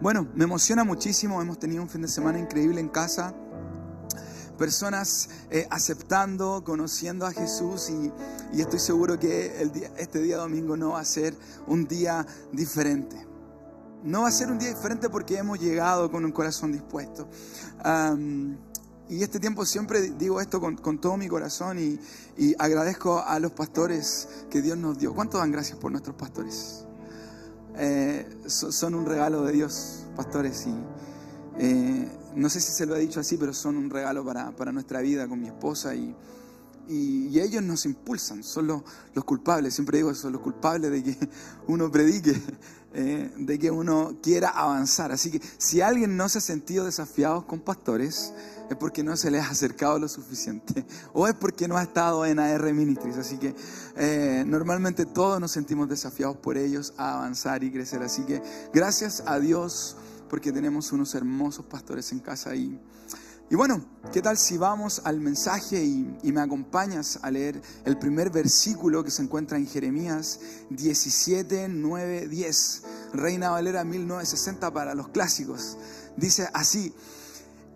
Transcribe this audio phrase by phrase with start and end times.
[0.00, 3.34] Bueno, me emociona muchísimo, hemos tenido un fin de semana increíble en casa,
[4.56, 8.12] personas eh, aceptando, conociendo a Jesús y,
[8.60, 11.34] estoy seguro que el día, este día domingo no va a ser
[11.66, 13.26] un día diferente.
[14.04, 17.28] No va a ser un día diferente porque hemos llegado con un corazón dispuesto.
[19.08, 21.98] y este tiempo siempre digo esto con, todo mi corazón y,
[22.36, 25.12] y agradezco a los pastores que Dios nos dio.
[25.12, 26.87] ¿Cuánto dan gracias por nuestros pastores?
[27.78, 30.74] Eh, son un regalo de Dios, pastores, y
[31.58, 35.00] eh, no sé si se lo he dicho así, pero son un regalo para, nuestra
[35.00, 36.14] vida con mi esposa y,
[36.88, 38.82] y, ellos nos impulsan, son los,
[39.14, 41.16] los, culpables, siempre digo, son los culpables de que
[41.68, 42.40] uno predique,
[42.94, 45.12] eh, de que uno quiera avanzar.
[45.12, 48.32] Así que si alguien no se ha sentido desafiado con pastores,
[48.68, 52.24] es porque no se les ha acercado lo suficiente o es porque no ha estado
[52.26, 53.16] en AR Ministries.
[53.16, 53.54] Así que
[53.96, 58.02] eh, normalmente todos nos sentimos desafiados por ellos a avanzar y crecer.
[58.02, 58.42] Así que
[58.72, 59.96] gracias a Dios
[60.28, 62.78] porque tenemos unos hermosos pastores en casa ahí.
[63.50, 67.96] Y bueno, ¿qué tal si vamos al mensaje y, y, me acompañas a leer el
[67.96, 72.82] primer versículo que se encuentra en Jeremías 17, 9, 10,
[73.14, 75.78] Reina Valera 1960 para los clásicos?
[76.18, 76.92] Dice así,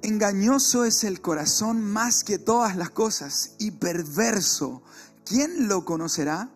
[0.02, 4.82] Engañoso es el corazón más que todas las cosas y perverso.
[5.24, 6.50] ¿Quién lo conocerá?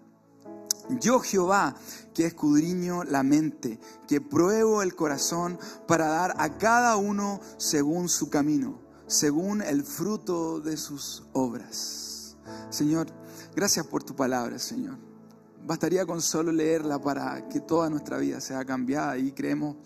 [1.00, 1.77] Yo Jehová,
[2.12, 8.30] que escudriño la mente, que pruebo el corazón para dar a cada uno según su
[8.30, 12.36] camino, según el fruto de sus obras.
[12.70, 13.06] Señor,
[13.55, 14.98] gracias por tu palabra, Señor.
[15.64, 19.77] Bastaría con solo leerla para que toda nuestra vida sea cambiada y creemos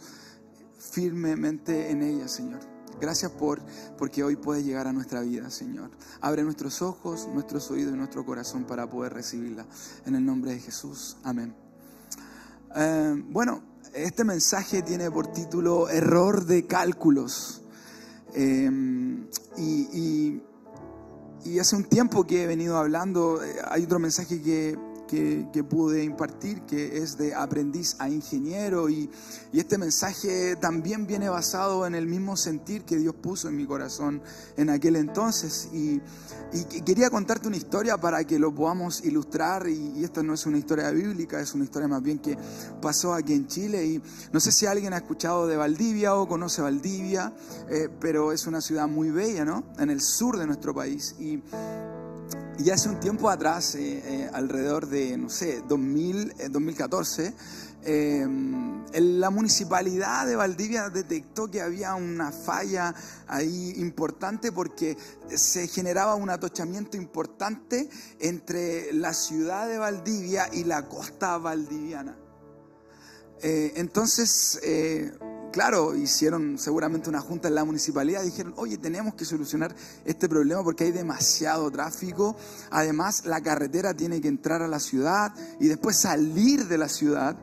[0.78, 2.69] firmemente en ella, Señor.
[3.00, 3.60] Gracias por
[3.98, 5.90] porque hoy puede llegar a nuestra vida, Señor.
[6.20, 9.66] Abre nuestros ojos, nuestros oídos y nuestro corazón para poder recibirla.
[10.06, 11.16] En el nombre de Jesús.
[11.22, 11.54] Amén.
[12.76, 13.62] Eh, bueno,
[13.94, 17.62] este mensaje tiene por título Error de cálculos.
[18.34, 18.70] Eh,
[19.56, 20.42] y,
[21.58, 24.78] hace un tiempo que he venido hablando, eh, hay otro mensaje que
[25.10, 28.88] que, pude impartir, que es de aprendiz a ingeniero.
[28.88, 29.10] Y,
[29.52, 33.66] y, este mensaje también viene basado en el mismo sentir que Dios puso en mi
[33.66, 34.22] corazón
[34.56, 35.68] en aquel entonces.
[35.72, 36.00] Y,
[36.52, 39.68] y quería contarte una historia para que lo podamos ilustrar.
[39.68, 42.38] Y, y, esta no es una historia bíblica, es una historia más bien que
[42.80, 43.84] pasó aquí en Chile.
[43.84, 47.32] Y no sé si alguien ha escuchado de Valdivia o conoce Valdivia,
[47.68, 49.64] eh, pero es una ciudad muy bella, ¿no?
[49.78, 51.16] En el sur de nuestro país.
[51.18, 51.42] Y
[52.62, 57.32] y hace un tiempo atrás, eh, eh, alrededor de, no sé, 2000, 2014,
[57.82, 58.26] eh,
[58.92, 62.94] la municipalidad de Valdivia detectó que había una falla
[63.26, 64.98] ahí importante porque
[65.34, 67.88] se generaba un atochamiento importante
[68.18, 72.18] entre la ciudad de Valdivia y la costa valdiviana.
[73.42, 74.60] entonces,
[75.50, 79.74] claro, hicieron seguramente una junta en la municipalidad, dijeron, oye, tenemos que solucionar
[80.04, 82.36] este problema porque hay demasiado tráfico,
[82.70, 87.36] además la carretera tiene que entrar a la ciudad y después salir de la ciudad,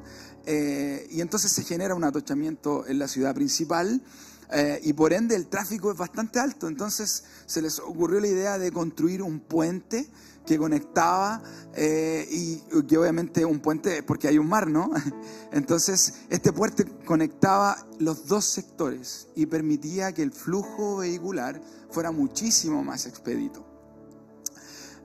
[0.45, 4.01] eh, y entonces se genera un atochamiento en la ciudad principal.
[4.49, 8.57] Eh, y por ende el tráfico es bastante alto, entonces se les ocurrió la idea
[8.57, 10.07] de construir un puente
[10.47, 11.43] que conectaba
[11.75, 14.89] eh, y que obviamente un puente, porque hay un mar, ¿no?
[15.51, 22.83] Entonces este puente conectaba los dos sectores y permitía que el flujo vehicular fuera muchísimo
[22.83, 23.65] más expedito.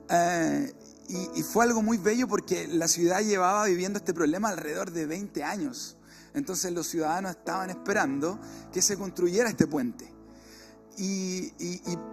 [0.09, 0.73] Eh,
[1.09, 5.05] y, y fue algo muy bello porque la ciudad llevaba viviendo este problema alrededor de
[5.05, 5.97] 20 años.
[6.33, 8.39] Entonces los ciudadanos estaban esperando
[8.71, 10.12] que se construyera este puente.
[10.97, 11.51] Y,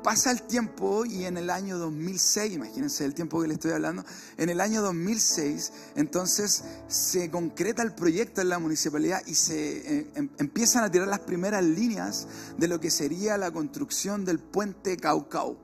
[0.02, 4.02] pasa el tiempo y en el año 2006, imagínense el tiempo que le estoy hablando,
[4.38, 10.10] en el año 2006 entonces se concreta el proyecto en la municipalidad y se eh,
[10.14, 12.26] em, empiezan a tirar las primeras líneas
[12.56, 15.58] de lo que sería la construcción del puente Caucao.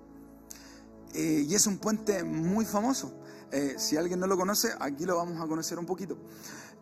[1.14, 3.14] Eh, y es un puente muy famoso.
[3.50, 6.18] Eh, si alguien no lo conoce, aquí lo vamos a conocer un poquito.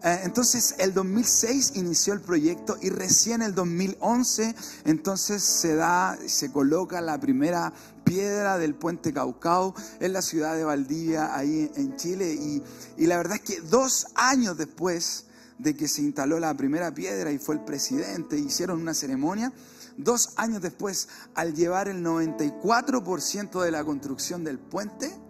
[0.04, 4.54] Eh, entonces, el 2006 inició el proyecto y recién el 2011,
[4.84, 7.72] entonces se da, se coloca la primera
[8.04, 12.34] piedra del puente Caucao en la ciudad de Valdivia, ahí en Chile.
[12.34, 12.62] Y,
[12.98, 15.24] y la verdad es que dos años después
[15.58, 19.54] de que se instaló la primera piedra y fue el presidente, hicieron una ceremonia,
[19.96, 25.23] dos años después, al llevar el 94% de la construcción del puente,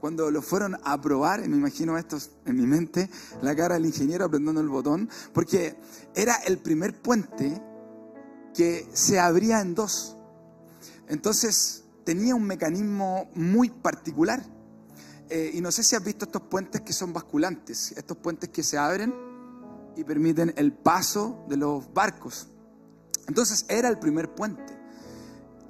[0.00, 3.10] cuando lo fueron a probar, me imagino esto en mi mente,
[3.42, 5.76] la cara del ingeniero apretando el botón, porque
[6.14, 7.60] era el primer puente
[8.54, 10.16] que se abría en dos.
[11.08, 14.42] Entonces tenía un mecanismo muy particular.
[15.30, 18.62] Eh, y no sé si has visto estos puentes que son basculantes, estos puentes que
[18.62, 19.14] se abren
[19.96, 22.48] y permiten el paso de los barcos.
[23.26, 24.78] Entonces era el primer puente.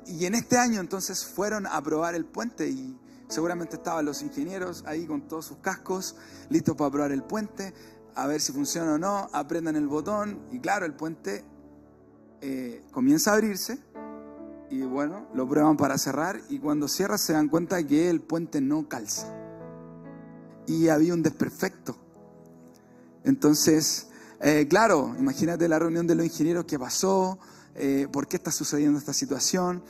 [0.06, 2.98] Y en este año entonces fueron a probar el puente y
[3.28, 6.16] seguramente estaban los ingenieros ahí con todos sus cascos,
[6.48, 7.72] listos para probar el puente,
[8.14, 11.44] a ver si funciona o no, aprendan el botón y claro, el puente
[12.40, 13.78] eh, comienza a abrirse
[14.70, 18.60] y bueno, lo prueban para cerrar y cuando cierra se dan cuenta que el puente
[18.60, 19.34] no calza.
[20.66, 21.96] Y había un desperfecto.
[23.24, 24.08] Entonces,
[24.40, 27.38] eh, claro, imagínate la reunión de los ingenieros que pasó,
[27.74, 29.82] eh, por qué está sucediendo esta situación.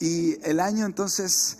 [0.00, 1.58] Y el año entonces,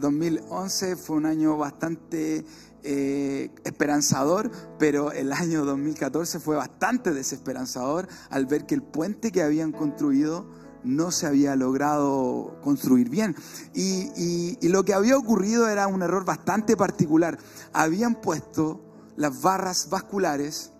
[0.00, 2.44] 2011, fue un año bastante
[2.82, 9.42] eh, esperanzador, pero el año 2014 fue bastante desesperanzador al ver que el puente que
[9.42, 10.46] habían construido
[10.82, 13.36] no se había logrado construir bien.
[13.74, 17.38] Y lo que había ocurrido era un error bastante particular.
[17.72, 18.80] Habían puesto
[19.16, 20.72] las barras vasculares,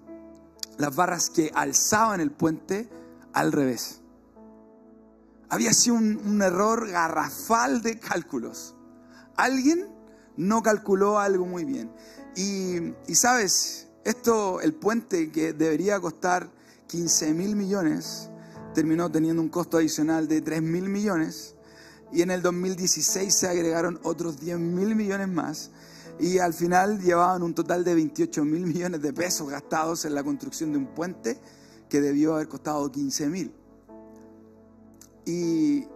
[0.79, 2.89] las barras que alzaban el puente,
[3.33, 4.00] al revés.
[5.51, 8.77] Había sido un, error garrafal de cálculos.
[9.35, 9.89] Alguien
[10.37, 11.91] no calculó algo muy bien.
[12.37, 16.49] Y, sabes, esto, el puente que debería costar
[16.87, 18.31] 15 mil millones,
[18.75, 21.57] terminó teniendo un costo adicional de 3 mil millones.
[22.13, 25.73] Y en el 2016 se agregaron otros 10 mil millones más.
[26.21, 30.23] Y al final llevaban un total de 28 mil millones de pesos gastados en la
[30.23, 31.41] construcción de un puente
[31.89, 33.60] que debió haber costado 15 mil.
[35.25, 35.87] Y,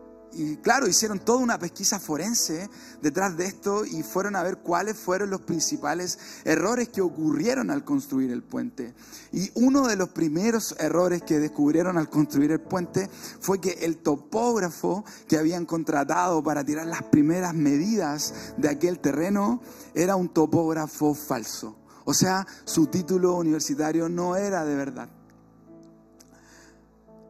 [0.63, 2.69] claro, hicieron toda una pesquisa forense
[3.01, 7.85] detrás de esto y fueron a ver cuáles fueron los principales errores que ocurrieron al
[7.85, 8.95] construir el puente.
[9.33, 13.09] Y uno de los primeros errores que descubrieron al construir el puente
[13.41, 19.63] fue que el topógrafo que habían contratado para tirar las primeras medidas de aquel terreno
[19.95, 21.77] era un topógrafo falso.
[22.05, 25.09] O sea, su título universitario no era de verdad.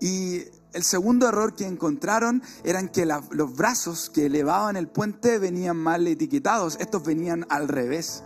[0.01, 0.43] Y
[0.75, 6.07] el segundo error que encontraron eran que los brazos que elevaban el puente venían mal
[6.07, 8.25] etiquetados, estos venían al revés.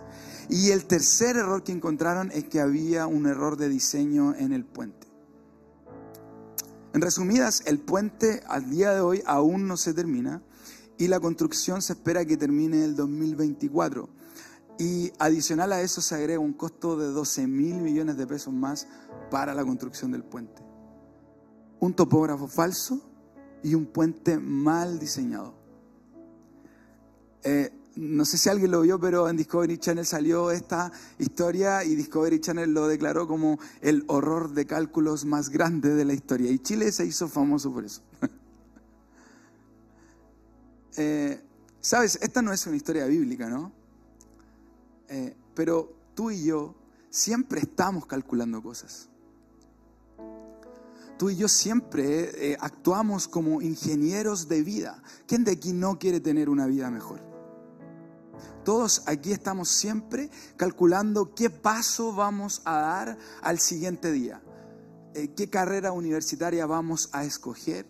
[0.49, 4.65] Y el tercer error que encontraron es que había un error de diseño en el
[4.65, 5.07] puente.
[6.95, 10.43] En resumidas, el puente al día de hoy aún no se termina
[10.97, 14.09] y la construcción se espera que termine el 2024.
[14.79, 18.87] Y adicional a eso se agrega un costo de 12 mil millones de pesos más
[19.31, 20.68] para la construcción del puente
[21.81, 23.01] un topógrafo falso
[23.63, 25.55] y un puente mal diseñado.
[27.43, 31.97] Eh, no sé si alguien lo vio, pero en Discovery Channel salió esta historia y
[31.97, 36.51] Discovery Channel lo declaró como el horror de cálculos más grande de la historia.
[36.51, 38.03] Y Chile se hizo famoso por eso.
[41.01, 41.41] Eh,
[41.81, 43.73] Sabes, esta no es una historia bíblica, ¿no?
[45.09, 46.75] Eh, pero tú y yo
[47.09, 49.08] siempre estamos calculando cosas
[51.19, 55.03] tú y yo siempre eh, actuamos como ingenieros de vida.
[55.27, 57.21] ¿Quién de aquí no quiere tener una vida mejor?
[58.65, 64.43] Todos aquí estamos siempre calculando qué paso vamos a dar al siguiente día,
[65.15, 67.87] eh, qué carrera universitaria vamos a escoger,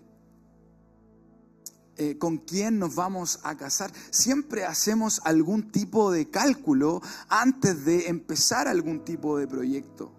[1.96, 3.92] eh, con quién nos vamos a casar.
[4.10, 10.17] Siempre hacemos algún tipo de cálculo antes de empezar algún tipo de proyecto.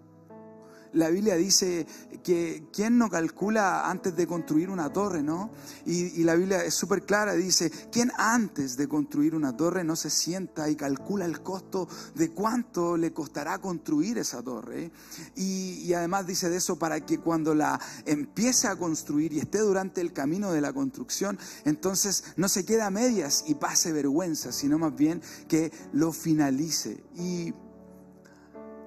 [0.92, 1.86] La Biblia dice
[2.22, 5.50] que quién no calcula antes de construir una torre, ¿no?
[5.86, 10.10] Y, la Biblia es súper clara, dice, ¿quién antes de construir una torre no se
[10.10, 14.90] sienta y calcula el costo de cuánto le costará construir esa torre?
[15.36, 19.58] Y, y además dice de eso para que cuando la empiece a construir y esté
[19.58, 24.52] durante el camino de la construcción, entonces no se quede a medias y pase vergüenza,
[24.52, 27.02] sino más bien que lo finalice.
[27.16, 27.54] Y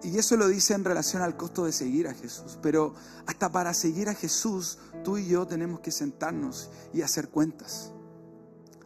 [0.04, 2.60] y eso lo dice en relación al costo de seguir a Jesús.
[2.62, 2.94] Pero
[3.26, 7.94] hasta para seguir a Jesús, tú y yo tenemos que sentarnos y hacer cuentas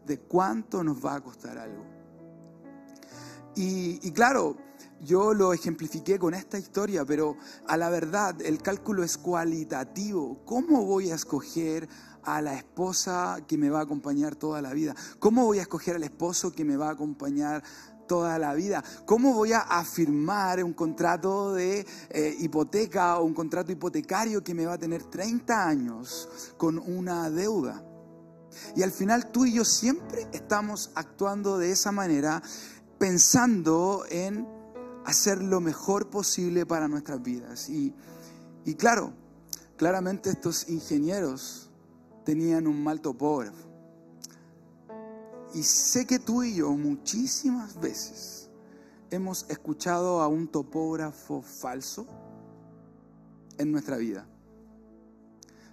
[0.06, 1.86] de cuánto nos va a costar algo.
[3.60, 4.56] Y, claro,
[5.02, 7.36] yo lo ejemplifiqué con esta historia, pero
[7.68, 10.46] a la verdad el cálculo es cualitativo.
[10.46, 11.90] ¿Cómo voy a escoger
[12.22, 14.96] a la esposa que me va a acompañar toda la vida?
[15.18, 17.64] ¿Cómo voy a escoger al esposo que me va a acompañar
[18.08, 18.84] toda la vida.
[19.06, 24.66] ¿Cómo voy a afirmar un contrato de eh, hipoteca o un contrato hipotecario que me
[24.66, 27.84] va a tener 30 años con una deuda?
[28.76, 32.42] Y al final tú y yo siempre estamos actuando de esa manera,
[32.98, 34.48] pensando en
[35.06, 37.70] hacer lo mejor posible para nuestras vidas.
[37.70, 37.94] Y,
[38.66, 39.14] y claro,
[39.78, 41.70] claramente estos ingenieros
[42.26, 43.67] tenían un mal topógrafo.
[45.54, 48.50] Y sé que tú y yo muchísimas veces
[49.10, 52.06] hemos escuchado a un topógrafo falso
[53.58, 54.28] en nuestra vida.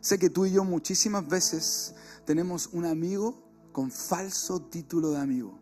[0.00, 5.58] Sé que tú y yo muchísimas veces tenemos un amigo con falso título de amigo.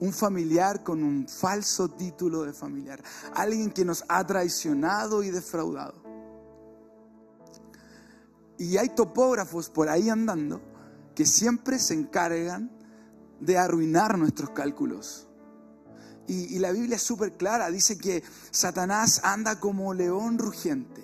[0.00, 3.02] Un familiar con un falso título de familiar.
[3.34, 6.02] Alguien que nos ha traicionado y defraudado.
[8.58, 10.73] Y hay topógrafos por ahí andando
[11.14, 12.70] que siempre se encargan
[13.40, 15.28] de arruinar nuestros cálculos.
[16.26, 21.02] Y, la Biblia es súper clara, dice que Satanás anda como león rugiente,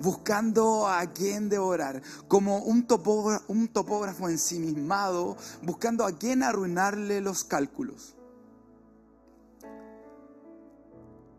[0.00, 7.42] buscando a quien devorar, como un topógrafo, un topógrafo ensimismado, buscando a quien arruinarle los
[7.42, 8.14] cálculos.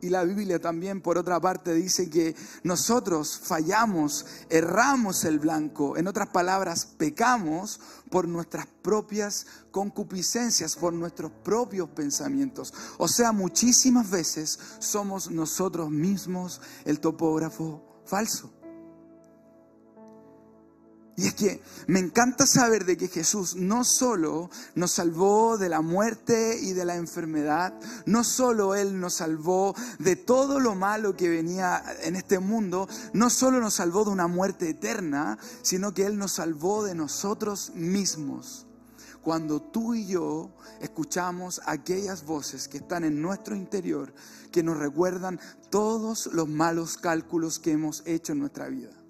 [0.04, 5.96] Y la Biblia también, por otra parte, dice que nosotros fallamos, erramos el blanco.
[5.96, 7.80] En otras palabras, pecamos
[8.10, 12.74] por nuestras propias concupiscencias, por nuestros propios pensamientos.
[12.98, 18.63] O sea, muchísimas veces somos nosotros mismos el topógrafo falso.
[21.16, 25.82] Y es que me encanta saber de que Jesús no solo nos salvó de la
[25.82, 31.30] muerte y de la enfermedad, no solo Él nos salvó de todo lo malo que
[31.30, 36.18] venía en este mundo, no solo nos salvó de una muerte eterna, sino que Él
[36.18, 38.66] nos salvó de nosotros mismos.
[39.22, 40.52] Cuando tú y yo
[40.82, 44.14] escuchamos aquellas voces que están en nuestro interior,
[44.52, 45.40] que nos recuerdan
[45.70, 49.03] todos los malos cálculos que hemos hecho en nuestra vida.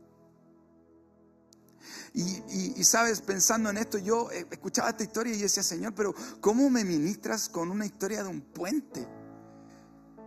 [2.16, 6.70] Y, sabes, pensando en esto, yo eh, escuchaba esta historia y decía, Señor, pero ¿cómo
[6.70, 9.08] me ministras con una historia de un puente?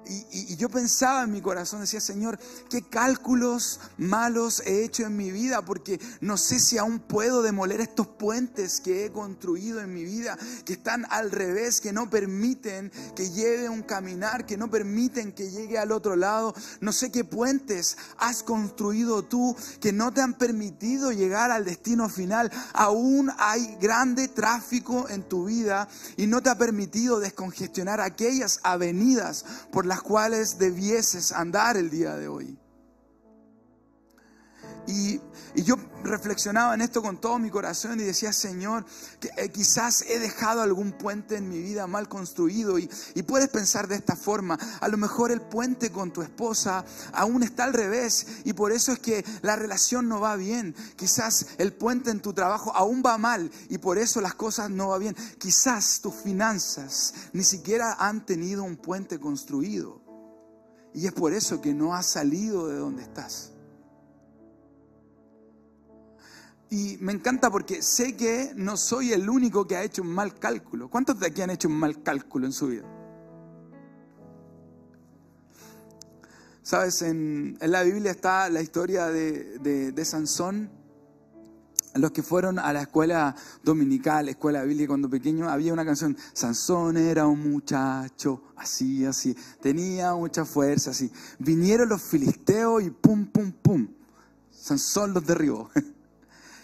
[0.08, 2.38] Y, yo pensaba en mi corazón, decía, Señor,
[2.70, 5.62] ¿qué cálculos malos he hecho en mi vida?
[5.64, 10.38] Porque no sé si aún puedo demoler estos puentes que he construido en mi vida,
[10.64, 15.50] que están al revés, que no permiten que lleve un caminar, que no permiten que
[15.50, 16.54] llegue al otro lado.
[16.80, 22.08] No sé qué puentes has construido tú que no te han permitido llegar al destino
[22.08, 22.50] final.
[22.72, 29.44] Aún hay grande tráfico en tu vida y no te ha permitido descongestionar aquellas avenidas
[29.72, 32.58] por las cuales debieses andar el día de hoy.
[34.86, 35.20] Y,
[35.54, 38.84] yo reflexionaba en esto con todo mi corazón y decía, Señor,
[39.18, 43.48] que eh, quizás he dejado algún puente en mi vida mal construido y, y, puedes
[43.48, 47.72] pensar de esta forma, a lo mejor el puente con tu esposa aún está al
[47.72, 50.74] revés y por eso es que la relación no va bien.
[50.96, 54.88] Quizás el puente en tu trabajo aún va mal y por eso las cosas no
[54.88, 55.16] van bien.
[55.38, 60.02] Quizás tus finanzas ni siquiera han tenido un puente construido
[60.96, 63.52] y es por eso que no has salido de donde estás.
[66.68, 70.34] Y me encanta porque sé que no soy el único que ha hecho un mal
[70.34, 70.88] cálculo.
[70.88, 72.84] ¿Cuántos de aquí han hecho un mal cálculo en su vida?
[76.62, 80.68] Sabes, en, la Biblia está la historia de, Sansón.
[81.94, 86.98] Los que fueron a la escuela dominical, escuela bíblica cuando pequeño, había una canción, Sansón
[86.98, 91.10] era un muchacho, así, así, tenía mucha fuerza, así.
[91.38, 93.88] Vinieron los filisteos y pum, pum, pum.
[94.50, 95.70] Sansón los derribó.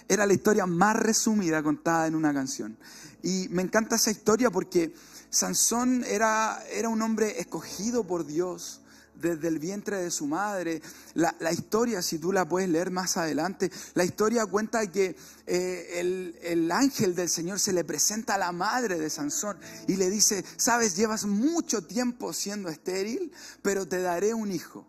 [0.09, 2.77] Era la historia más resumida contada en una canción.
[3.23, 4.95] Y me encanta esa historia porque
[5.31, 8.83] Sansón era, era un hombre escogido por Dios
[9.15, 10.83] desde el vientre de su madre.
[11.15, 15.17] La, historia, si tú la puedes leer más adelante, la historia cuenta que
[15.47, 19.57] eh, el, el, ángel del Señor se le presenta a la madre de Sansón
[19.87, 23.33] y le dice, sabes, llevas mucho tiempo siendo estéril,
[23.63, 24.87] pero te daré un hijo.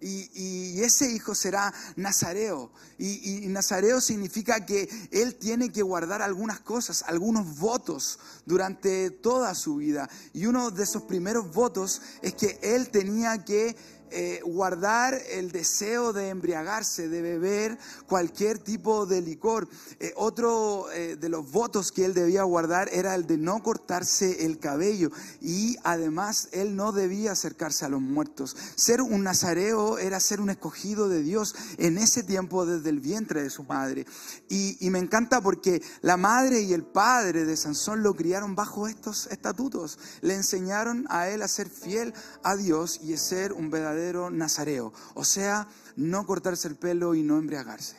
[0.00, 2.70] Y, ese hijo será Nazareo.
[2.98, 9.54] Y, y, Nazareo significa que él tiene que guardar algunas cosas, algunos votos durante toda
[9.54, 10.08] su vida.
[10.32, 13.76] Y uno de esos primeros votos es que él tenía que
[14.10, 19.68] eh, guardar el deseo de embriagarse, de beber cualquier tipo de licor.
[20.00, 24.46] Eh, otro eh, de los votos que él debía guardar era el de no cortarse
[24.46, 25.10] el cabello
[25.40, 28.56] y además él no debía acercarse a los muertos.
[28.74, 33.42] Ser un nazareo era ser un escogido de Dios en ese tiempo desde el vientre
[33.42, 34.06] de su madre.
[34.48, 38.88] Y, y me encanta porque la madre y el padre de Sansón lo criaron bajo
[38.88, 39.98] estos estatutos.
[40.22, 43.97] Le enseñaron a él a ser fiel a Dios y a ser un verdadero
[44.30, 47.96] nazareo, o sea, no cortarse el pelo y no embriagarse.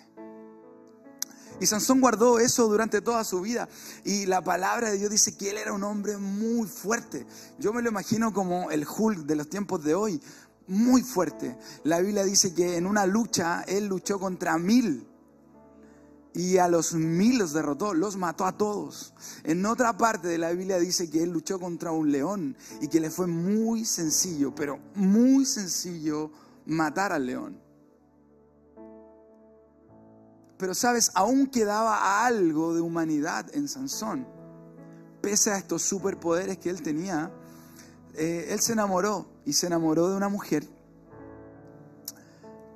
[1.61, 3.67] Y Sansón guardó eso durante toda su vida.
[4.05, 7.25] Y la palabra de Dios dice que él era un hombre muy fuerte.
[7.57, 10.21] Yo me lo imagino como el Hulk de los tiempos de hoy,
[10.67, 11.57] muy fuerte.
[11.83, 15.08] La Biblia dice que en una lucha él luchó contra mil
[16.33, 19.13] y a los mil los derrotó, los mató a todos.
[19.43, 22.99] En otra parte de la Biblia dice que él luchó contra un león y que
[22.99, 26.31] le fue muy sencillo, pero muy sencillo
[26.65, 27.69] matar al león.
[30.59, 34.27] pero sabes, aún quedaba algo de humanidad en Sansón.
[35.21, 37.31] Pese a estos superpoderes que él tenía,
[38.13, 40.67] eh, él se enamoró y se enamoró de una mujer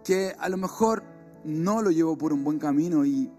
[0.06, 1.04] que a lo mejor
[1.44, 3.30] no lo llevó por un buen camino y,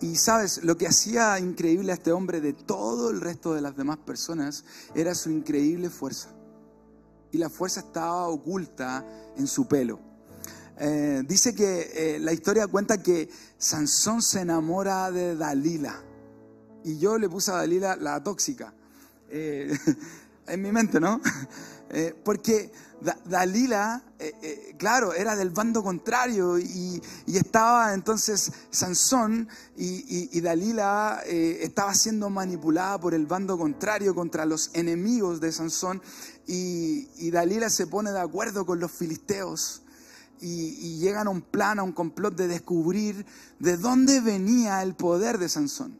[0.00, 3.76] y sabes, lo que hacía increíble a este hombre de todo el resto de las
[3.76, 6.28] demás personas era su increíble fuerza.
[7.32, 9.04] Y la fuerza estaba oculta
[9.36, 9.98] en su pelo.
[10.78, 16.02] Eh, dice que eh, la historia cuenta que Sansón se enamora de Dalila.
[16.84, 18.74] Y yo le puse a Dalila la tóxica.
[19.30, 19.76] Eh,
[20.46, 21.20] en mi mente, ¿no?
[22.24, 22.70] porque
[23.26, 24.02] Dalila,
[24.78, 33.14] claro, era del bando contrario y, estaba entonces Sansón y, Dalila estaba siendo manipulada por
[33.14, 36.00] el bando contrario contra los enemigos de Sansón
[36.46, 39.82] y Dalila se pone de acuerdo con los filisteos
[40.40, 43.26] y, llegan a un plan, a un complot de descubrir
[43.58, 45.98] de dónde venía el poder de Sansón.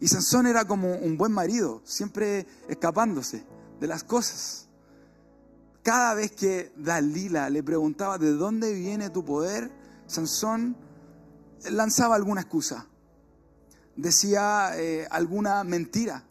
[0.00, 3.44] Y Sansón era como un buen marido, siempre escapándose
[3.80, 4.65] de las cosas.
[5.86, 9.70] Cada vez que Dalila le preguntaba de dónde viene tu poder,
[10.08, 10.76] Sansón
[11.70, 12.88] lanzaba alguna excusa,
[13.94, 16.24] decía eh, alguna mentira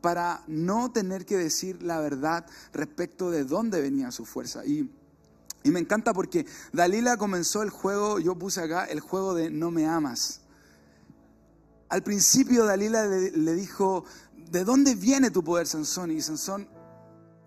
[0.00, 4.64] para no tener que decir la verdad respecto de dónde venía su fuerza.
[4.64, 4.88] Y
[5.64, 9.72] y me encanta porque Dalila comenzó el juego, yo puse acá el juego de no
[9.72, 10.42] me amas.
[11.88, 14.04] Al principio Dalila le, dijo,
[14.52, 16.12] ¿de dónde viene tu poder, Sansón?
[16.12, 16.68] Y Sansón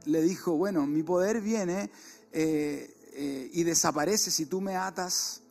[0.07, 1.91] le dijo, bueno, mi poder viene
[2.31, 5.41] eh, eh, y desaparece si tú me atas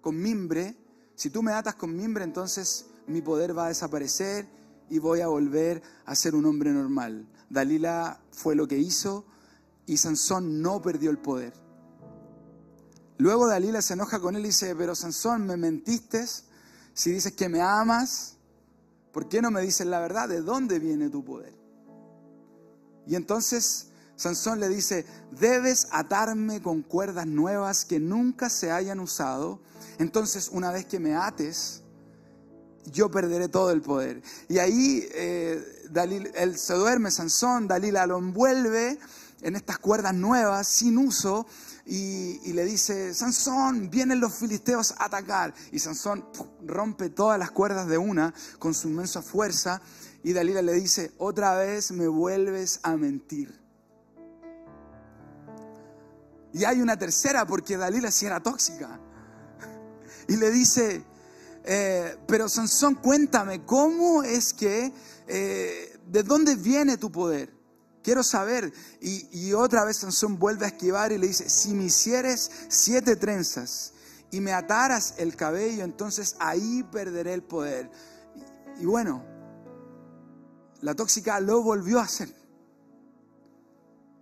[0.00, 0.76] con mimbre.
[1.14, 4.46] Si tú me atas con mimbre, entonces mi poder va a desaparecer
[4.88, 7.26] y voy a volver a ser un hombre normal.
[7.48, 9.24] Dalila fue lo que hizo
[9.86, 11.54] y Sansón no perdió el poder.
[13.18, 16.26] Luego Dalila se enoja con él y dice, pero Sansón, me mentiste
[16.94, 18.36] si dices que me amas,
[19.12, 20.28] ¿por qué no me dices la verdad?
[20.28, 21.54] ¿De dónde viene tu poder?
[23.06, 23.91] Y entonces
[24.22, 29.58] Sansón le dice, debes atarme con cuerdas nuevas que nunca se hayan usado,
[29.98, 31.82] entonces una vez que me ates,
[32.86, 34.22] yo perderé todo el poder.
[34.48, 35.60] Y ahí eh,
[36.36, 38.96] él se duerme, Sansón, Dalila lo envuelve
[39.40, 41.44] en estas cuerdas nuevas, sin uso,
[41.84, 45.52] y, le dice, Sansón, vienen los filisteos a atacar.
[45.72, 46.24] Y Sansón
[46.64, 49.82] rompe todas las cuerdas de una con su inmensa fuerza.
[50.22, 53.61] Y Dalila le dice, otra vez me vuelves a mentir.
[56.52, 59.00] Y hay una tercera porque Dalila sí era tóxica.
[60.28, 61.04] Y le dice,
[61.64, 64.92] eh, pero Sansón, cuéntame, ¿cómo es que,
[65.26, 67.52] eh, de dónde viene tu poder?
[68.02, 68.72] Quiero saber.
[69.00, 73.92] Y, otra vez Sansón vuelve a esquivar y le dice, si me hicieres siete trenzas
[74.30, 77.90] y me ataras el cabello, entonces ahí perderé el poder.
[78.78, 79.24] Y, y bueno,
[80.80, 82.34] la tóxica lo volvió a hacer.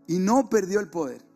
[0.06, 1.29] Y no perdió el poder.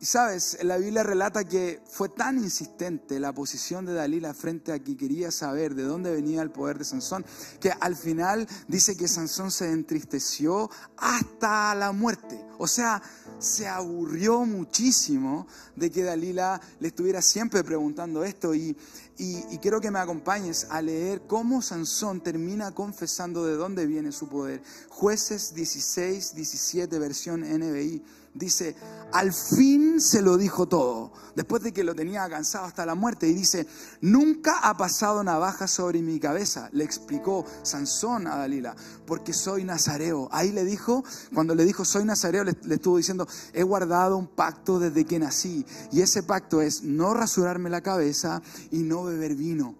[0.00, 4.78] Y sabes, la Biblia relata que fue tan insistente la posición de Dalila frente a
[4.78, 7.24] que quería saber de dónde venía el poder de Sansón,
[7.60, 12.44] que al final dice que Sansón se entristeció hasta la muerte.
[12.58, 13.02] O sea,
[13.38, 18.76] se aburrió muchísimo de que Dalila le estuviera siempre preguntando esto y,
[19.16, 24.28] y, quiero que me acompañes a leer cómo Sansón termina confesando de dónde viene su
[24.28, 24.62] poder.
[24.88, 28.02] Jueces 16, 17, versión NBI
[28.34, 28.74] dice,
[29.12, 33.28] al fin se lo dijo todo, después de que lo tenía cansado hasta la muerte,
[33.28, 33.66] y dice,
[34.00, 38.74] nunca ha pasado navaja sobre mi cabeza, le explicó Sansón a Dalila,
[39.06, 40.28] porque soy nazareo.
[40.32, 44.26] Ahí le dijo, cuando le dijo soy nazareo, le, le estuvo diciendo, he guardado un
[44.26, 49.36] pacto desde que nací, y ese pacto es no rasurarme la cabeza y no beber
[49.36, 49.76] vino.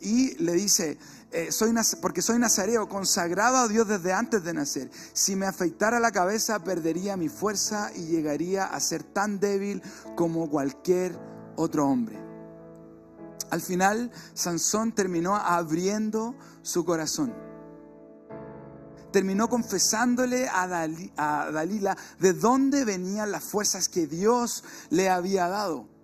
[0.00, 0.98] Y le dice,
[1.36, 4.90] eh, soy, porque soy nazareo, consagrado a Dios desde antes de nacer.
[5.12, 9.82] Si me afeitara la cabeza, perdería mi fuerza y llegaría a ser tan débil
[10.14, 11.14] como cualquier
[11.56, 12.18] otro hombre.
[13.50, 17.34] Al final, Sansón terminó abriendo su corazón.
[19.12, 20.62] Terminó confesándole a,
[21.18, 25.95] a Dalila de dónde venían las fuerzas que Dios le había dado.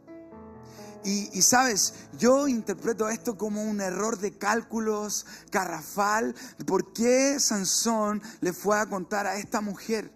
[1.05, 6.35] Y, sabes, yo interpreto esto como un error de cálculos garrafal.
[6.67, 10.13] ¿Por qué Sansón le fue a contar a esta mujer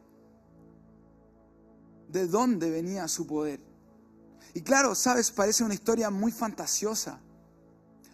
[2.08, 3.60] de dónde venía su poder?
[4.54, 7.20] Y claro, sabes, parece una historia muy fantasiosa.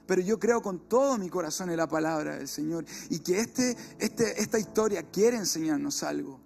[0.07, 3.77] Pero yo creo con todo mi corazón en la palabra del Señor y que este,
[3.99, 6.41] este, esta historia quiere enseñarnos algo.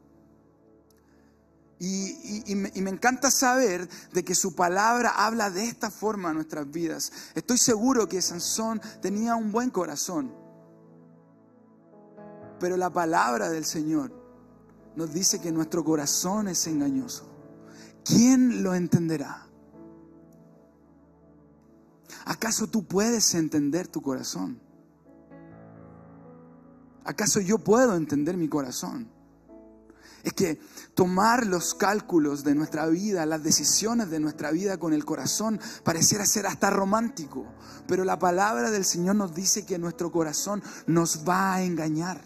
[1.78, 6.70] Y, me, me, encanta saber de que su palabra habla de esta forma en nuestras
[6.70, 7.12] vidas.
[7.34, 10.32] Estoy seguro que Sansón tenía un buen corazón.
[12.58, 14.10] Pero la palabra del Señor
[14.96, 17.28] nos dice que nuestro corazón es engañoso.
[18.04, 19.46] ¿Quién lo entenderá?
[22.24, 24.58] ¿Acaso tú puedes entender tu corazón?
[27.04, 29.15] ¿Acaso yo puedo entender mi corazón?
[30.26, 30.58] Es que
[30.94, 36.26] tomar los cálculos de nuestra vida, las decisiones de nuestra vida con el corazón, pareciera
[36.26, 37.46] ser hasta romántico.
[37.86, 42.20] Pero la palabra del Señor nos dice que nuestro corazón nos va a engañar.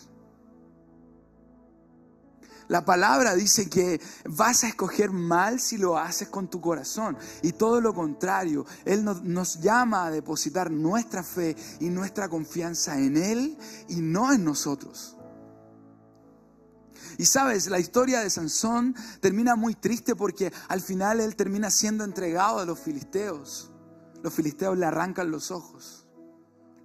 [2.69, 7.19] La palabra dice que vas a escoger mal si lo haces con tu corazón.
[7.43, 13.19] Y todo lo contrario, Él nos, llama a depositar nuestra fe y nuestra confianza en
[13.19, 13.59] Él
[13.91, 15.19] y no en nosotros.
[17.19, 22.05] Y sabes, la historia de Sansón termina muy triste porque al final él termina siendo
[22.05, 23.71] entregado a los filisteos.
[24.23, 26.01] Los filisteos le arrancan los ojos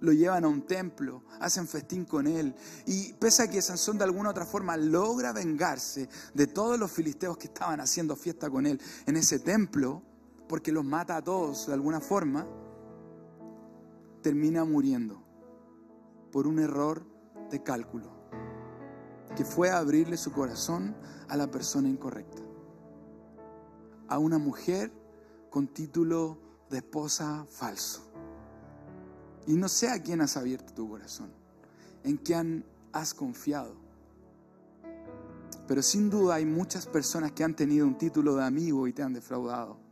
[0.00, 2.54] lo llevan a un templo, hacen festín con él.
[2.86, 7.36] Y pese a que Sansón de alguna otra forma logra vengarse de todos los filisteos
[7.36, 10.02] que estaban haciendo fiesta con él en ese templo,
[10.48, 12.46] porque los mata a todos de alguna forma,
[14.22, 15.22] termina muriendo
[16.32, 17.06] por un error
[17.50, 18.15] de cálculo,
[19.34, 20.94] que fue abrirle su corazón
[21.28, 22.42] a la persona incorrecta,
[24.08, 24.92] a una mujer
[25.50, 26.38] con título
[26.70, 28.02] de esposa falso.
[29.46, 31.30] Y no sé a quién has abierto tu corazón,
[32.04, 33.74] en quién has confiado.
[35.66, 39.02] Pero sin duda hay muchas personas que han tenido un título de amigo y te
[39.02, 39.85] han defraudado.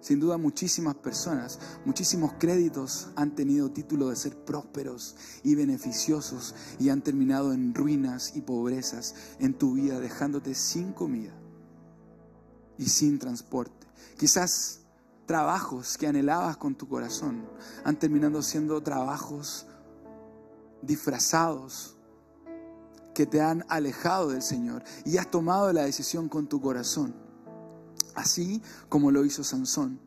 [0.00, 6.88] Sin duda muchísimas personas, muchísimos créditos han tenido título de ser prósperos y beneficiosos y
[6.88, 11.34] han terminado en ruinas y pobrezas en tu vida, dejándote sin comida
[12.78, 13.86] y sin transporte.
[14.18, 14.80] Quizás
[15.26, 17.46] trabajos que anhelabas con tu corazón
[17.84, 19.66] han terminado siendo trabajos
[20.82, 21.96] disfrazados
[23.14, 27.14] que te han alejado del Señor y has tomado la decisión con tu corazón,
[28.20, 30.00] así como lo hizo Sansón.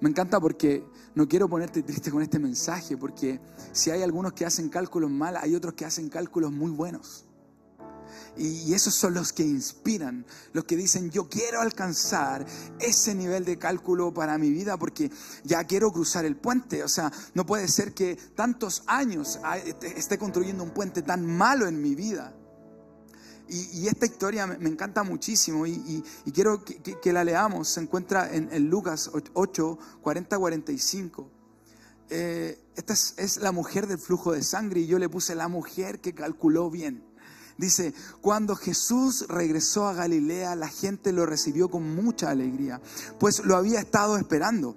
[0.00, 3.40] Me encanta porque no quiero ponerte triste con este mensaje, porque
[3.72, 7.24] si hay algunos que hacen cálculos mal, hay otros que hacen cálculos muy buenos.
[8.36, 12.46] Y esos son los que inspiran, los que dicen, yo quiero alcanzar
[12.78, 15.10] ese nivel de cálculo para mi vida porque
[15.42, 16.84] ya quiero cruzar el puente.
[16.84, 19.40] O sea, no puede ser que tantos años
[19.82, 22.37] esté construyendo un puente tan malo en mi vida.
[23.48, 27.68] Y, esta historia me, encanta muchísimo y, quiero que, la leamos.
[27.68, 31.30] Se encuentra en, Lucas 8, 40, 45.
[32.08, 36.14] esta es la mujer del flujo de sangre y yo le puse la mujer que
[36.14, 37.08] calculó bien.
[37.58, 42.80] Dice, cuando Jesús regresó a Galilea, la gente lo recibió con mucha alegría,
[43.18, 44.76] pues lo había estado esperando.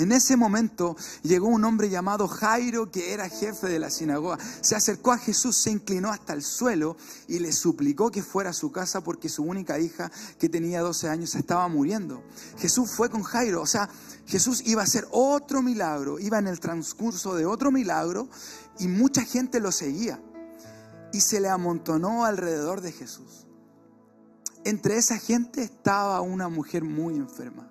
[0.00, 4.38] En ese momento llegó un hombre llamado Jairo, que era jefe de la sinagoga.
[4.62, 6.96] Se acercó a Jesús, se inclinó hasta el suelo
[7.28, 11.10] y le suplicó que fuera a su casa porque su única hija, que tenía 12
[11.10, 12.22] años, estaba muriendo.
[12.56, 13.90] Jesús fue con Jairo, o sea,
[14.24, 18.30] Jesús iba a hacer otro milagro, iba en el transcurso de otro milagro
[18.78, 20.18] y mucha gente lo seguía
[21.12, 23.46] y se le amontonó alrededor de Jesús.
[24.64, 27.69] Entre esa gente estaba una mujer muy enferma.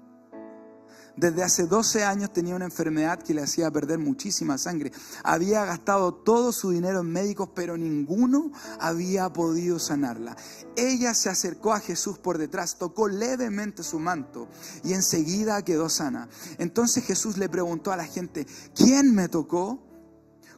[1.19, 4.93] Desde hace 12 años tenía una enfermedad que le hacía perder muchísima sangre.
[5.21, 10.37] Había gastado todo su dinero en médicos, pero ninguno había podido sanarla.
[10.77, 14.47] Ella se acercó a Jesús por detrás, tocó levemente su manto
[14.81, 16.29] y enseguida quedó sana.
[16.57, 19.83] Entonces Jesús le preguntó a la gente, ¿quién me tocó?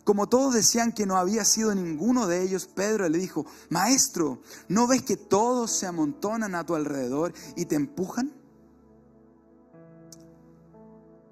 [0.03, 4.85] Como todos decían que no había sido ninguno de ellos, Pedro le dijo, Maestro, ¿no
[4.85, 8.40] ves que todos se amontonan a tu alrededor y te empujan?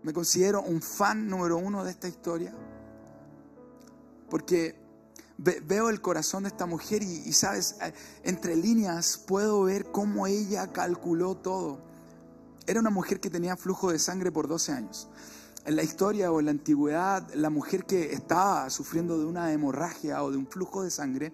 [0.04, 2.54] Me considero un fan número uno de esta historia,
[4.30, 4.80] porque
[5.38, 7.78] veo el corazón de esta mujer y, y, sabes,
[8.24, 11.82] entre líneas puedo ver cómo ella calculó todo.
[12.68, 15.10] Era una mujer que tenía flujo de sangre por 12 años.
[15.66, 20.24] En la historia o en la antigüedad, la mujer que estaba sufriendo de una hemorragia
[20.24, 21.34] o de un flujo de sangre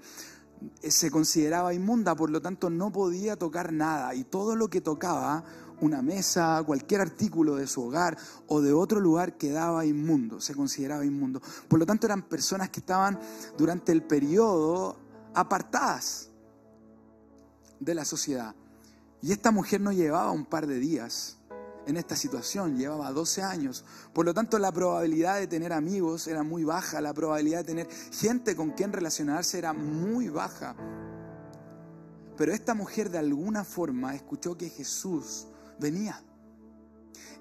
[0.81, 4.15] eh, se consideraba inmunda, por lo tanto no podía tocar nada.
[4.15, 5.43] Y todo lo que tocaba,
[5.81, 11.05] una mesa, cualquier artículo de su hogar o de otro lugar quedaba inmundo, se consideraba
[11.05, 11.41] inmundo.
[11.67, 13.19] Por lo tanto eran personas que estaban
[13.57, 14.97] durante el periodo
[15.33, 16.29] apartadas
[17.79, 18.55] de la sociedad.
[19.21, 21.37] Y esta mujer no llevaba un par de días,
[21.87, 23.85] en esta situación, llevaba 12 años.
[24.13, 27.89] Por lo tanto, la probabilidad de tener amigos era muy baja, la probabilidad de tener
[28.11, 30.75] gente con quien relacionarse era muy baja.
[32.37, 35.47] Pero esta mujer de alguna forma escuchó que Jesús
[35.79, 36.21] venía.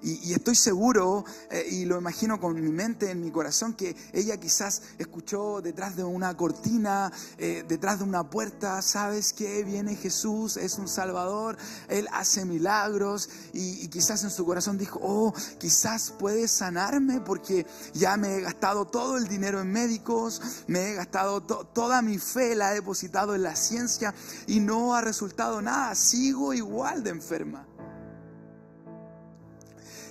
[0.05, 4.37] Y, estoy seguro, eh, y lo imagino con mi mente, en mi corazón, que ella
[4.39, 10.57] quizás escuchó detrás de una cortina, eh, detrás de una puerta, sabes que viene Jesús,
[10.57, 11.57] es un Salvador,
[11.89, 18.15] Él hace milagros, y, quizás en su corazón dijo, oh, quizás puede sanarme porque ya
[18.15, 22.71] me he gastado todo el dinero en médicos, me he gastado toda mi fe, la
[22.71, 24.13] he depositado en la ciencia
[24.45, 27.65] y no ha resultado nada, sigo igual de enferma.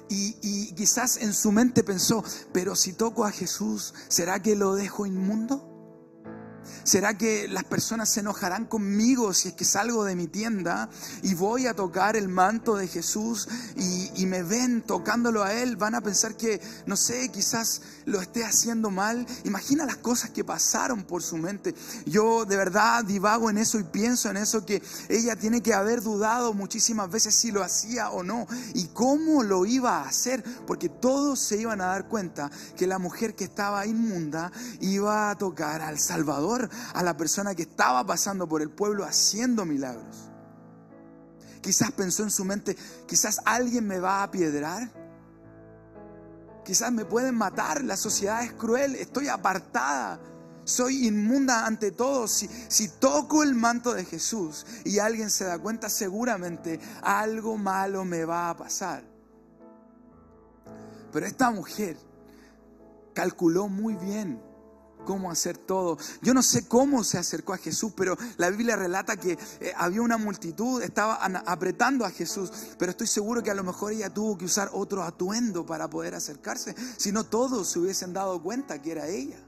[0.08, 5.06] Y, quizás en su mente pensó, pero si toco a Jesús, ¿será que lo dejo
[5.06, 5.73] inmundo?
[6.84, 10.90] ¿Será que las personas se enojarán conmigo si es que salgo de mi tienda
[11.22, 15.76] y voy a tocar el manto de Jesús y, me ven tocándolo a Él?
[15.76, 19.26] Van a pensar que, no sé, quizás lo esté haciendo mal.
[19.44, 21.74] Imagina las cosas que pasaron por su mente.
[22.04, 26.02] Yo de verdad divago en eso y pienso en eso que ella tiene que haber
[26.02, 30.90] dudado muchísimas veces si lo hacía o no y cómo lo iba a hacer, porque
[30.90, 35.80] todos se iban a dar cuenta que la mujer que estaba inmunda iba a tocar
[35.80, 40.30] al Salvador a la persona que estaba pasando por el pueblo haciendo milagros.
[41.60, 44.90] Quizás pensó en su mente, quizás alguien me va a piedrar.
[46.64, 50.18] Quizás me pueden matar, la sociedad es cruel, estoy apartada,
[50.64, 52.32] soy inmunda ante todos.
[52.32, 58.04] Si, si toco el manto de Jesús y alguien se da cuenta, seguramente algo malo
[58.04, 59.04] me va a pasar.
[61.12, 61.96] Pero esta mujer
[63.14, 64.42] calculó muy bien
[65.04, 65.98] cómo hacer todo.
[66.22, 70.02] Yo no sé cómo se acercó a Jesús, pero la Biblia relata que eh, había
[70.02, 71.14] una multitud, estaba
[71.46, 75.02] apretando a Jesús, pero estoy seguro que a lo mejor ella tuvo que usar otro
[75.02, 79.43] atuendo para poder acercarse, si no todos se hubiesen dado cuenta que era ella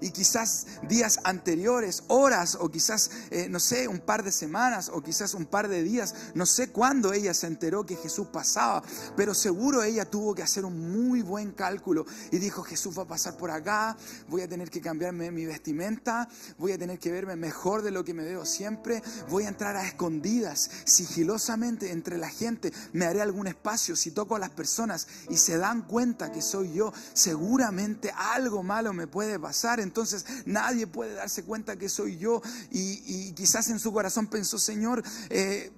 [0.00, 5.02] y quizás días anteriores, horas o quizás, eh, no sé, un par de semanas o
[5.02, 8.82] quizás un par de días, no sé cuándo ella se enteró que Jesús pasaba,
[9.16, 13.08] pero seguro ella tuvo que hacer un muy buen cálculo y dijo, Jesús va a
[13.08, 13.96] pasar por acá,
[14.28, 18.04] voy a tener que cambiarme mi vestimenta, voy a tener que verme mejor de lo
[18.04, 23.22] que me veo siempre, voy a entrar a escondidas, sigilosamente entre la gente, me haré
[23.22, 28.12] algún espacio, si toco a las personas y se dan cuenta que soy yo, seguramente
[28.16, 32.40] algo malo me puede pasar entonces nadie puede darse cuenta que soy yo.
[32.70, 35.72] Y, quizás en su corazón pensó, Señor, eh,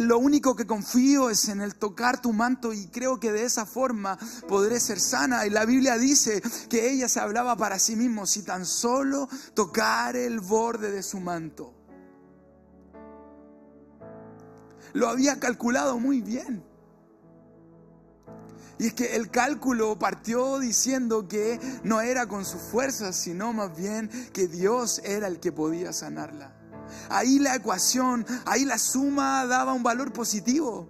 [0.00, 3.66] lo único que confío es en el tocar tu manto y creo que de esa
[3.66, 5.46] forma podré ser sana.
[5.46, 10.16] Y la Biblia dice que ella se hablaba para sí mismo, si tan solo tocar
[10.16, 11.74] el borde de su manto.
[14.94, 16.64] Lo había calculado muy bien.
[18.78, 23.76] Y es que el cálculo partió diciendo que no era con sus fuerzas, sino más
[23.76, 26.54] bien que Dios era el que podía sanarla.
[27.10, 30.88] Ahí la ecuación, ahí la suma daba un valor positivo.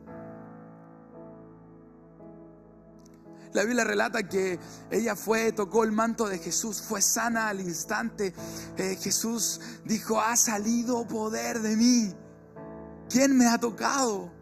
[3.54, 4.58] La Biblia relata que
[4.90, 8.34] ella fue, tocó el manto de Jesús, fue sana al instante.
[8.76, 12.14] Eh, Jesús dijo, ha salido poder de mí.
[13.08, 14.37] ¿Quién me ha tocado?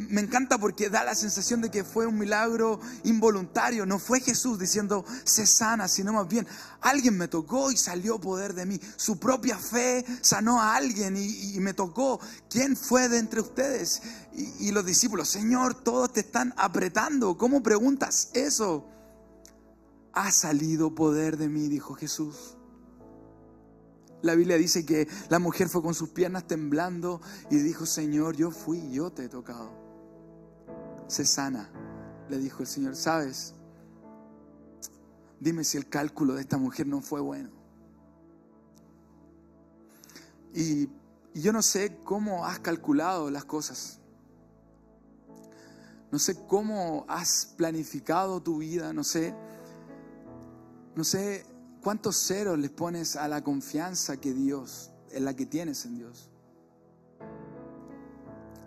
[0.00, 3.86] Me encanta porque da la sensación de que fue un milagro involuntario.
[3.86, 6.46] No fue Jesús diciendo, se sana, sino más bien,
[6.80, 8.80] alguien me tocó y salió poder de mí.
[8.96, 12.20] Su propia fe sanó a alguien y, me tocó.
[12.50, 14.02] ¿Quién fue de entre ustedes?
[14.34, 17.38] Y, y los discípulos, Señor, todos te están apretando.
[17.38, 18.88] ¿Cómo preguntas eso?
[20.12, 22.56] Ha salido poder de mí, dijo Jesús.
[24.22, 28.50] La Biblia dice que la mujer fue con sus piernas temblando y dijo, Señor, yo
[28.50, 29.83] fui, yo te he tocado
[31.06, 31.70] se sana.
[32.28, 33.54] Le dijo el Señor, ¿sabes?
[35.40, 37.50] Dime si el cálculo de esta mujer no fue bueno.
[40.54, 40.88] Y,
[41.34, 43.98] yo no sé cómo has calculado las cosas.
[46.12, 49.34] No sé cómo has planificado tu vida, no sé,
[50.94, 51.44] no sé
[51.82, 56.30] cuántos ceros le pones a la confianza que Dios, en la que tienes en Dios.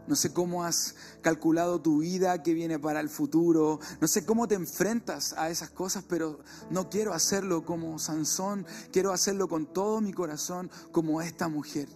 [0.07, 3.79] No sé cómo has calculado tu vida que viene para el futuro.
[3.99, 6.39] No sé cómo te enfrentas a esas cosas, pero
[6.69, 8.65] no quiero hacerlo como Sansón.
[8.91, 11.89] Quiero hacerlo con todo mi corazón como esta mujer.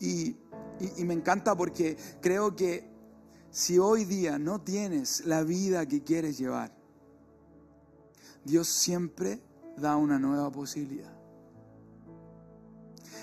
[0.00, 0.38] Y,
[0.96, 2.90] y me encanta porque creo que
[3.50, 6.72] si hoy día no tienes la vida que quieres llevar,
[8.44, 9.42] Dios siempre
[9.76, 11.12] da una nueva posibilidad.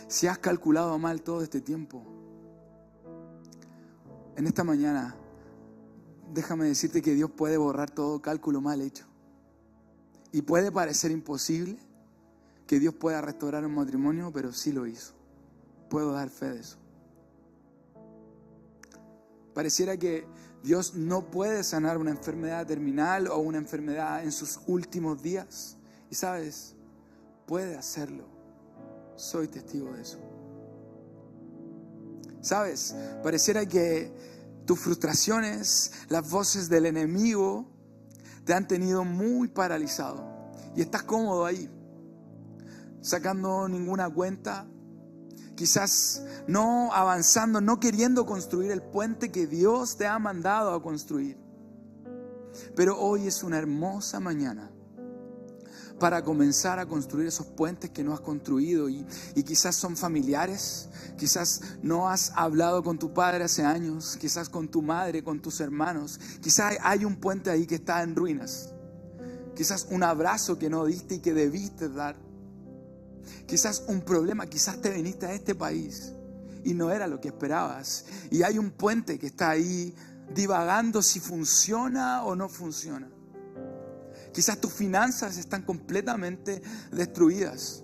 [0.07, 2.16] Si has calculado mal todo este tiempo,
[4.37, 5.15] en esta mañana,
[6.31, 9.05] déjame decirte que Dios puede borrar todo cálculo mal hecho.
[10.31, 11.77] Y puede parecer imposible,
[12.67, 15.13] que Dios pueda restaurar un matrimonio, pero sí lo hizo.
[15.89, 16.77] Puedo dar fe de eso.
[19.55, 20.27] Pareciera que
[20.61, 25.77] Dios no puede sanar una enfermedad terminal o una enfermedad en sus últimos días.
[26.11, 26.75] Y sabes,
[27.47, 28.25] puede hacerlo.
[29.15, 30.19] Soy testigo de eso.
[32.41, 34.11] Sabes, pareciera que
[34.65, 37.69] tus frustraciones, las voces del enemigo,
[38.45, 40.51] te han tenido muy paralizado.
[40.75, 41.69] Y estás cómodo ahí,
[43.01, 44.67] sacando ninguna cuenta,
[45.55, 51.37] quizás no avanzando, no queriendo construir el puente que Dios te ha mandado a construir.
[52.75, 54.71] Pero hoy es una hermosa mañana
[55.99, 59.05] para comenzar a construir esos puentes que no has construido y,
[59.45, 64.81] quizás son familiares, quizás no has hablado con tu padre hace años, quizás con tu
[64.81, 68.73] madre, con tus hermanos, quizás hay un puente ahí que está en ruinas,
[69.55, 72.15] quizás un abrazo que no diste y que debiste dar
[73.47, 76.13] quizás un problema, quizás te viniste a este país
[76.63, 78.05] y no era lo que esperabas.
[78.29, 79.95] Y hay un puente que está ahí
[80.33, 83.09] divagando si funciona o no funciona.
[84.37, 87.83] Quizás tus finanzas están completamente destruidas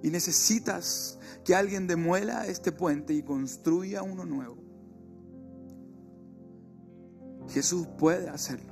[0.00, 4.62] y necesitas que alguien demuela este puente y construya uno nuevo.
[7.48, 8.69] Jesús puede hacerlo.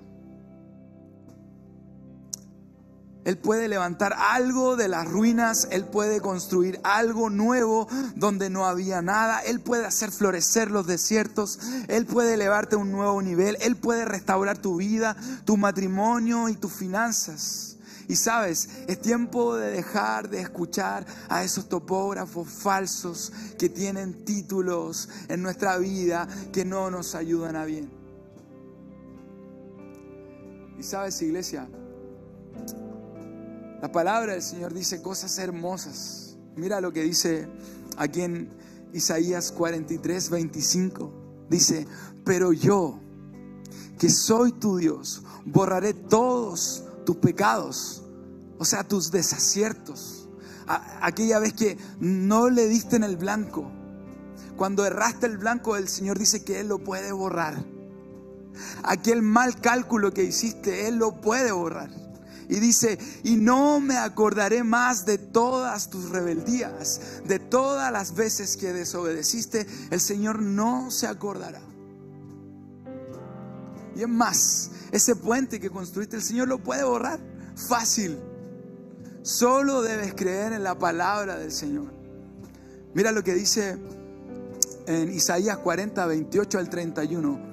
[3.28, 9.02] Él puede levantar algo de las ruinas, Él puede construir algo nuevo donde no había
[9.02, 13.76] nada, Él puede hacer florecer los desiertos, Él puede elevarte a un nuevo nivel, Él
[13.76, 15.14] puede restaurar tu vida,
[15.44, 17.76] tu matrimonio y tus finanzas.
[18.08, 25.10] Y sabes, es tiempo de dejar de escuchar a esos topógrafos falsos que tienen títulos
[25.28, 27.90] en nuestra vida que no nos ayudan a bien.
[30.78, 31.68] Y sabes, iglesia,
[33.80, 36.36] la palabra del Señor dice cosas hermosas.
[36.56, 37.48] Mira lo que dice
[37.96, 38.50] aquí en
[38.92, 41.12] Isaías 43, 25.
[41.48, 41.86] Dice,
[42.24, 42.98] pero yo,
[43.98, 48.02] que soy tu Dios, borraré todos tus pecados,
[48.58, 50.28] o sea, tus desaciertos.
[51.00, 53.70] aquella vez que no le diste en el blanco,
[54.56, 57.64] cuando erraste el blanco, el Señor dice que Él lo puede borrar.
[58.82, 62.07] Aquel mal cálculo que hiciste, Él lo puede borrar.
[62.48, 68.56] Y dice, y no me acordaré más de todas tus rebeldías, de todas las veces
[68.56, 71.60] que desobedeciste, el Señor no se acordará.
[73.94, 77.20] Y es más, ese puente que construiste, el Señor lo puede borrar
[77.54, 78.18] fácil.
[79.22, 81.92] Solo debes creer en la palabra del Señor.
[82.94, 83.76] Mira lo que dice
[84.86, 87.47] en Isaías 40, 28 al 31.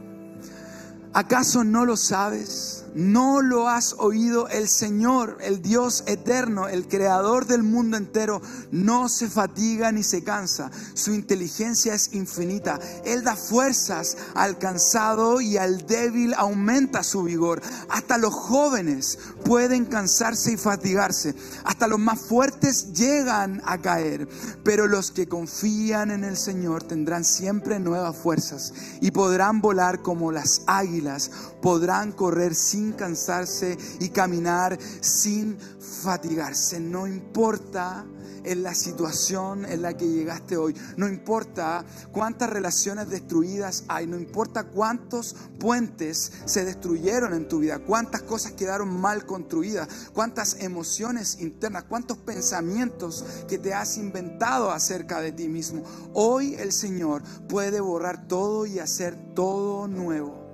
[1.16, 2.84] ¿Acaso no lo sabes?
[2.94, 4.50] ¿No lo has oído?
[4.50, 10.26] El Señor, el Dios eterno, el creador del mundo entero, no se fatiga ni se
[10.26, 10.72] cansa.
[10.94, 12.82] Su inteligencia es infinita.
[13.06, 17.62] Él da fuerzas al cansado y al débil aumenta su vigor.
[17.88, 21.36] Hasta los jóvenes pueden cansarse y fatigarse.
[21.64, 24.28] Hasta los más fuertes llegan a caer.
[24.64, 30.32] Pero los que confían en el Señor tendrán siempre nuevas fuerzas y podrán volar como
[30.32, 31.32] las águilas.
[31.62, 36.80] Podrán correr sin cansarse y caminar sin fatigarse.
[36.80, 38.06] No importa
[38.46, 40.76] en la situación en la que llegaste hoy.
[40.98, 47.80] No importa cuántas relaciones destruidas hay, no importa cuántos puentes se destruyeron en tu vida,
[47.80, 55.22] cuántas cosas quedaron mal construidas, cuántas emociones internas, cuántos pensamientos que te has inventado acerca
[55.22, 55.84] de ti mismo.
[56.14, 60.46] Hoy el Señor puede borrar todo y hacer todo nuevo.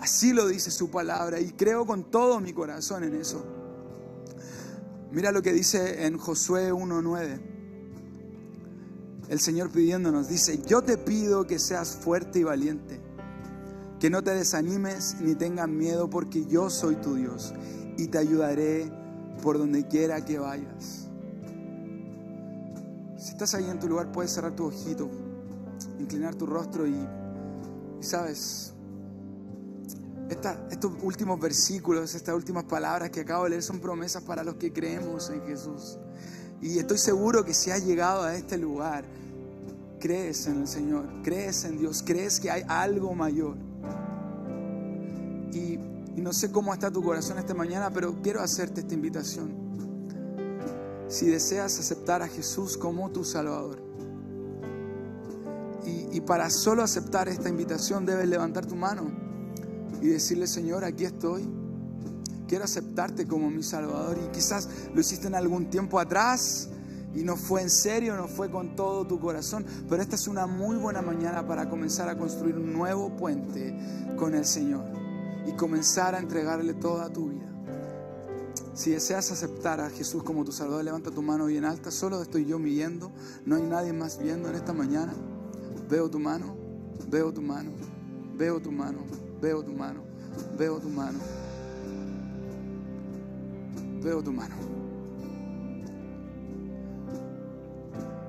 [0.00, 3.63] Así lo dice su palabra y creo con todo mi corazón en eso.
[5.14, 7.40] Mira lo que dice en Josué 1.9.
[9.28, 13.00] El Señor pidiéndonos, dice, yo te pido que seas fuerte y valiente,
[14.00, 17.54] que no te desanimes ni tengas miedo porque yo soy tu Dios
[17.96, 18.90] y te ayudaré
[19.40, 21.08] por donde quiera que vayas.
[23.16, 25.08] Si estás ahí en tu lugar, puedes cerrar tu ojito,
[26.00, 26.96] inclinar tu rostro y,
[28.00, 28.73] y sabes,
[30.28, 34.72] estos últimos versículos, estas últimas palabras que acabo de leer son promesas para los que
[34.72, 35.98] creemos en Jesús.
[36.62, 39.04] Y estoy seguro que si has llegado a este lugar,
[40.00, 43.56] crees en el Señor, crees en Dios, crees que hay algo mayor.
[45.52, 45.78] Y,
[46.16, 49.62] y no sé cómo está tu corazón esta mañana, pero quiero hacerte esta invitación.
[51.08, 53.82] Si deseas aceptar a Jesús como tu Salvador,
[55.84, 59.23] y, y para solo aceptar esta invitación debes levantar tu mano
[60.04, 61.48] y decirle, Señor, aquí estoy.
[62.46, 66.68] quiero aceptarte como mi Salvador y quizás lo hiciste en algún tiempo atrás
[67.14, 70.46] y no fue en serio, no fue con todo tu corazón, pero esta es una
[70.46, 73.74] muy buena mañana para comenzar a construir un nuevo puente
[74.18, 74.84] con el Señor
[75.46, 77.50] y comenzar a entregarle toda tu vida.
[78.74, 81.90] Si deseas aceptar a Jesús como tu Salvador, levanta tu mano bien alta.
[81.90, 83.10] Solo estoy yo midiendo,
[83.46, 85.14] no hay nadie más viendo en esta mañana.
[85.88, 86.54] Veo tu mano,
[87.08, 87.70] veo tu mano,
[88.36, 88.98] veo tu mano,
[89.40, 90.02] veo tu mano,
[90.58, 91.18] veo tu mano,
[94.02, 94.74] veo tu mano.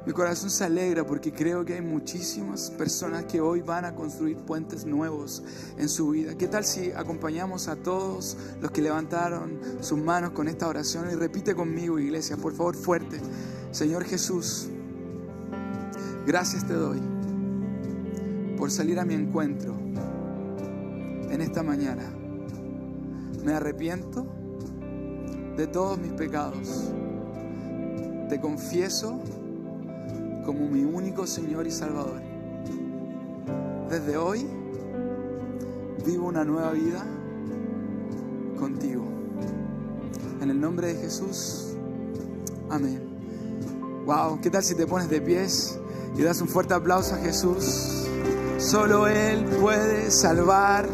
[0.06, 4.38] Mi corazón se alegra porque creo que hay muchísimas personas que hoy van a construir
[4.38, 5.42] puentes nuevos
[5.78, 6.38] en su vida.
[6.38, 11.16] ¿Qué tal si acompañamos a todos los que levantaron sus manos con esta oración y
[11.16, 13.20] repite conmigo, iglesia, por favor, fuerte.
[13.72, 14.68] Señor Jesús,
[16.28, 17.02] gracias te doy
[18.60, 19.76] por salir a mi encuentro
[21.36, 22.04] en esta mañana.
[23.44, 24.26] Me arrepiento
[25.58, 26.92] de todos mis pecados.
[28.30, 29.20] Te confieso
[30.46, 32.22] como mi único Señor y Salvador.
[33.90, 34.48] Desde hoy
[36.06, 37.06] vivo una nueva vida
[38.58, 39.04] contigo.
[40.42, 41.76] En el nombre de Jesús,
[42.70, 43.02] amén.
[44.06, 45.78] Wow, ¿qué tal si te pones de pies
[46.18, 48.06] y das un fuerte aplauso a Jesús?
[48.58, 50.88] Solo Él puede salvar,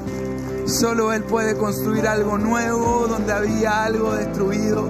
[0.71, 4.89] solo Él puede construir algo nuevo donde había algo destruido.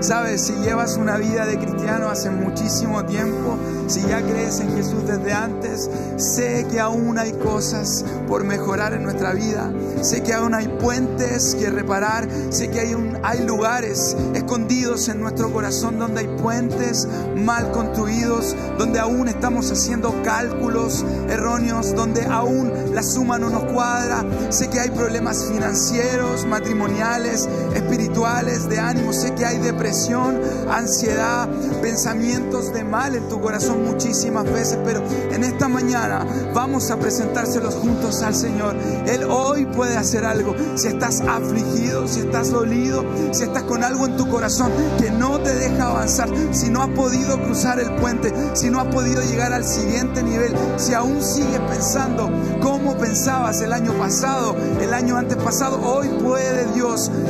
[0.00, 3.56] Sabes, si llevas una vida de cristiano hace muchísimo tiempo,
[3.88, 9.02] si ya crees en Jesús desde antes, sé que aún hay cosas por mejorar en
[9.02, 9.72] nuestra vida.
[10.02, 12.28] Sé que aún hay puentes que reparar.
[12.50, 18.98] Sé que hay, hay lugares escondidos en nuestro corazón donde hay puentes mal construidos, donde
[18.98, 24.24] aún estamos haciendo cálculos erróneos, donde aún la suma no nos cuadra.
[24.50, 29.12] Sé que hay problemas financieros, matrimoniales, espirituales, de ánimo.
[29.12, 30.40] Sé que hay depresión,
[30.70, 31.48] ansiedad,
[31.82, 37.74] pensamientos de mal en tu corazón muchísimas veces, pero en esta mañana vamos a presentárselos
[37.74, 38.76] juntos al Señor.
[39.06, 40.54] Él hoy puede hacer algo.
[40.76, 45.38] Si estás afligido, si estás dolido, si estás con algo en tu corazón que no
[45.40, 49.52] te deja avanzar, si no has podido cruzar el puente, si no has podido llegar
[49.52, 55.36] al siguiente nivel, si aún sigues pensando como pensabas el año pasado, el año antes
[55.36, 56.66] pasado, hoy puede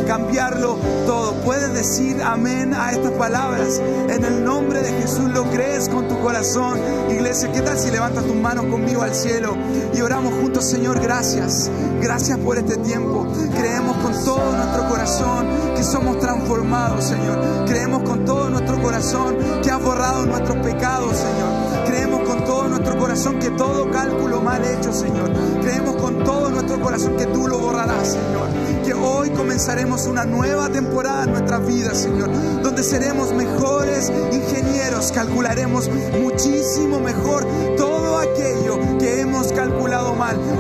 [0.07, 1.35] Cambiarlo todo.
[1.45, 3.81] Puedes decir amén a estas palabras.
[4.09, 6.79] En el nombre de Jesús lo crees con tu corazón.
[7.11, 9.57] Iglesia, ¿qué tal si levantas tus manos conmigo al cielo
[9.95, 11.01] y oramos juntos, Señor?
[11.01, 11.71] Gracias.
[12.01, 13.27] Gracias por este tiempo.
[13.57, 15.47] Creemos con todo nuestro corazón
[15.77, 17.67] que somos transformados, Señor.
[17.67, 21.87] Creemos con todo nuestro corazón que has borrado nuestros pecados, Señor.
[21.87, 25.31] Creemos con todo nuestro corazón que todo cálculo mal hecho, Señor.
[25.61, 28.49] Creemos con todo nuestro corazón que tú lo borrarás, Señor.
[28.89, 32.31] Que hoy comenzaremos una nueva temporada en nuestras vidas, Señor.
[32.63, 38.68] Donde seremos mejores ingenieros, calcularemos muchísimo mejor todo aquello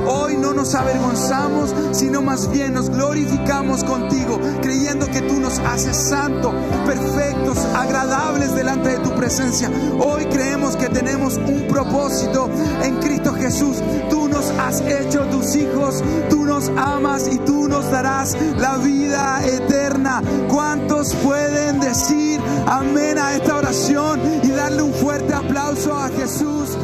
[0.07, 5.97] Hoy no nos avergonzamos, sino más bien nos glorificamos contigo, creyendo que tú nos haces
[5.97, 6.55] santos,
[6.87, 9.71] perfectos, agradables delante de tu presencia.
[9.99, 12.49] Hoy creemos que tenemos un propósito
[12.83, 13.77] en Cristo Jesús.
[14.11, 19.41] Tú nos has hecho tus hijos, tú nos amas y tú nos darás la vida
[19.45, 20.23] eterna.
[20.49, 26.77] ¿Cuántos pueden decir amén a esta oración y darle un fuerte aplauso a Jesús?